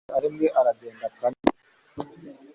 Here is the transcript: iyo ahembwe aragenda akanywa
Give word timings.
iyo 0.07 0.13
ahembwe 0.17 0.47
aragenda 0.59 1.03
akanywa 1.09 1.49